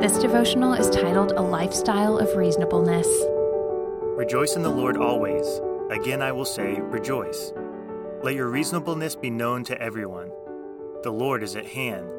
This 0.00 0.16
devotional 0.16 0.72
is 0.72 0.88
titled 0.88 1.32
A 1.32 1.42
Lifestyle 1.42 2.16
of 2.16 2.34
Reasonableness. 2.34 3.06
Rejoice 4.16 4.56
in 4.56 4.62
the 4.62 4.70
Lord 4.70 4.96
always. 4.96 5.60
Again, 5.90 6.22
I 6.22 6.32
will 6.32 6.46
say, 6.46 6.80
rejoice. 6.80 7.52
Let 8.22 8.34
your 8.34 8.48
reasonableness 8.48 9.14
be 9.14 9.28
known 9.28 9.62
to 9.64 9.78
everyone. 9.78 10.30
The 11.02 11.10
Lord 11.10 11.42
is 11.42 11.54
at 11.54 11.66
hand. 11.66 12.10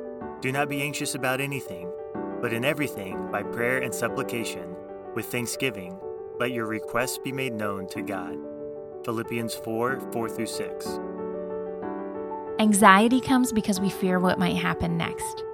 Do 0.42 0.52
not 0.52 0.70
be 0.70 0.84
anxious 0.84 1.16
about 1.16 1.42
anything, 1.42 1.92
but 2.40 2.54
in 2.54 2.64
everything, 2.64 3.32
by 3.32 3.42
prayer 3.42 3.80
and 3.80 3.92
supplication, 3.92 4.76
with 5.16 5.26
thanksgiving, 5.26 6.00
let 6.40 6.52
your 6.52 6.68
requests 6.68 7.18
be 7.18 7.32
made 7.32 7.54
known 7.54 7.88
to 7.88 8.04
God. 8.04 8.38
Philippians 9.06 9.56
4 9.56 10.00
4 10.12 10.30
through 10.30 10.46
6. 10.46 11.00
Anxiety 12.60 13.20
comes 13.20 13.52
because 13.52 13.82
we 13.82 13.90
fear 13.90 14.20
what 14.20 14.38
might 14.38 14.58
happen 14.58 14.98
next. 14.98 15.46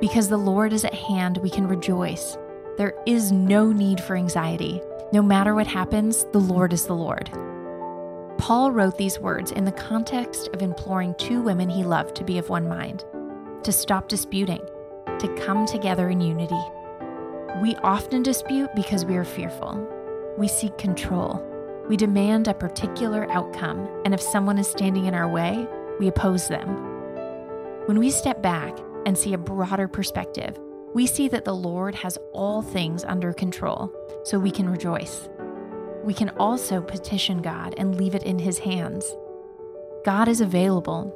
Because 0.00 0.30
the 0.30 0.38
Lord 0.38 0.72
is 0.72 0.86
at 0.86 0.94
hand, 0.94 1.36
we 1.38 1.50
can 1.50 1.68
rejoice. 1.68 2.38
There 2.78 2.94
is 3.06 3.32
no 3.32 3.70
need 3.70 4.00
for 4.00 4.16
anxiety. 4.16 4.80
No 5.12 5.20
matter 5.20 5.54
what 5.54 5.66
happens, 5.66 6.24
the 6.32 6.38
Lord 6.38 6.72
is 6.72 6.86
the 6.86 6.94
Lord. 6.94 7.30
Paul 8.38 8.72
wrote 8.72 8.96
these 8.96 9.18
words 9.18 9.52
in 9.52 9.66
the 9.66 9.72
context 9.72 10.48
of 10.54 10.62
imploring 10.62 11.14
two 11.18 11.42
women 11.42 11.68
he 11.68 11.84
loved 11.84 12.16
to 12.16 12.24
be 12.24 12.38
of 12.38 12.48
one 12.48 12.66
mind, 12.66 13.04
to 13.62 13.72
stop 13.72 14.08
disputing, 14.08 14.62
to 15.18 15.36
come 15.44 15.66
together 15.66 16.08
in 16.08 16.22
unity. 16.22 16.62
We 17.60 17.76
often 17.76 18.22
dispute 18.22 18.70
because 18.74 19.04
we 19.04 19.16
are 19.16 19.24
fearful. 19.24 19.86
We 20.38 20.48
seek 20.48 20.78
control. 20.78 21.44
We 21.90 21.98
demand 21.98 22.48
a 22.48 22.54
particular 22.54 23.30
outcome, 23.30 23.86
and 24.06 24.14
if 24.14 24.22
someone 24.22 24.56
is 24.56 24.66
standing 24.66 25.04
in 25.04 25.12
our 25.12 25.28
way, 25.28 25.66
we 25.98 26.08
oppose 26.08 26.48
them. 26.48 26.68
When 27.84 27.98
we 27.98 28.10
step 28.10 28.40
back 28.40 28.78
and 29.10 29.18
see 29.18 29.34
a 29.34 29.38
broader 29.38 29.88
perspective, 29.88 30.56
we 30.94 31.04
see 31.04 31.26
that 31.26 31.44
the 31.44 31.52
Lord 31.52 31.96
has 31.96 32.16
all 32.32 32.62
things 32.62 33.02
under 33.02 33.32
control, 33.32 33.92
so 34.22 34.38
we 34.38 34.52
can 34.52 34.70
rejoice. 34.70 35.28
We 36.04 36.14
can 36.14 36.28
also 36.38 36.80
petition 36.80 37.42
God 37.42 37.74
and 37.76 37.96
leave 37.96 38.14
it 38.14 38.22
in 38.22 38.38
His 38.38 38.60
hands. 38.60 39.04
God 40.04 40.28
is 40.28 40.40
available. 40.40 41.12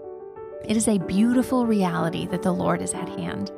It 0.66 0.76
is 0.76 0.88
a 0.88 0.98
beautiful 0.98 1.66
reality 1.66 2.26
that 2.26 2.42
the 2.42 2.50
Lord 2.50 2.82
is 2.82 2.94
at 2.94 3.08
hand. 3.10 3.52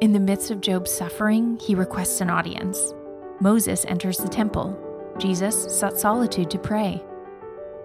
In 0.00 0.12
the 0.12 0.18
midst 0.18 0.50
of 0.50 0.60
Job's 0.60 0.90
suffering, 0.90 1.60
he 1.60 1.76
requests 1.76 2.20
an 2.20 2.30
audience. 2.30 2.92
Moses 3.40 3.84
enters 3.86 4.18
the 4.18 4.28
temple. 4.28 4.76
Jesus 5.16 5.78
sought 5.78 5.96
solitude 5.96 6.50
to 6.50 6.58
pray. 6.58 6.96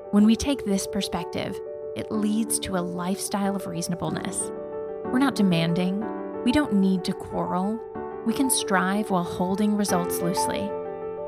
When 0.10 0.26
we 0.26 0.36
take 0.36 0.66
this 0.66 0.88
perspective, 0.88 1.56
it 1.96 2.12
leads 2.12 2.58
to 2.62 2.76
a 2.76 2.82
lifestyle 2.82 3.56
of 3.56 3.68
reasonableness. 3.68 4.52
We're 5.14 5.20
not 5.20 5.36
demanding. 5.36 6.04
We 6.44 6.52
don't 6.52 6.74
need 6.74 7.04
to 7.04 7.14
quarrel. 7.14 7.80
We 8.26 8.34
can 8.34 8.50
strive 8.50 9.12
while 9.12 9.24
holding 9.24 9.78
results 9.78 10.18
loosely. 10.22 10.68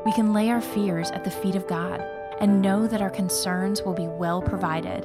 We 0.03 0.11
can 0.11 0.33
lay 0.33 0.50
our 0.50 0.59
fears 0.59 1.11
at 1.11 1.23
the 1.23 1.30
feet 1.30 1.53
of 1.53 1.67
God 1.67 2.03
and 2.39 2.63
know 2.63 2.88
that 2.88 3.03
our 3.03 3.11
concerns 3.11 3.83
will 3.83 3.94
be 3.94 4.08
well 4.08 4.41
provided, 4.41 5.03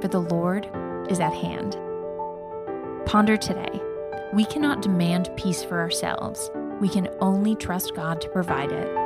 for 0.00 0.08
the 0.08 0.22
Lord 0.22 0.66
is 1.10 1.20
at 1.20 1.34
hand. 1.34 1.76
Ponder 3.04 3.36
today. 3.36 3.78
We 4.32 4.46
cannot 4.46 4.80
demand 4.80 5.28
peace 5.36 5.62
for 5.62 5.78
ourselves. 5.78 6.50
We 6.80 6.88
can 6.88 7.10
only 7.20 7.54
trust 7.54 7.94
God 7.94 8.22
to 8.22 8.30
provide 8.30 8.72
it. 8.72 9.03